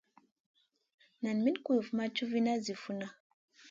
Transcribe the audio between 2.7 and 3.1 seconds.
funa.